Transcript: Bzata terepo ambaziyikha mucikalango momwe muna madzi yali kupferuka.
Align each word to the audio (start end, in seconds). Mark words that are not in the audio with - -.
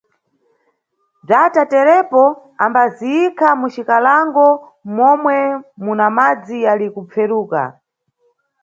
Bzata 1.25 1.61
terepo 1.71 2.23
ambaziyikha 2.65 3.49
mucikalango 3.59 4.47
momwe 4.95 5.37
muna 5.83 6.05
madzi 6.17 6.57
yali 6.65 6.87
kupferuka. 6.95 7.61